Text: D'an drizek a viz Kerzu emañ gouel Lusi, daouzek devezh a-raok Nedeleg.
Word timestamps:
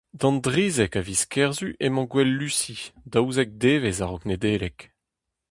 D'an 0.19 0.37
drizek 0.45 0.93
a 0.99 1.01
viz 1.07 1.21
Kerzu 1.33 1.69
emañ 1.85 2.07
gouel 2.11 2.31
Lusi, 2.39 2.77
daouzek 3.11 3.49
devezh 3.61 4.03
a-raok 4.03 4.23
Nedeleg. 4.27 4.77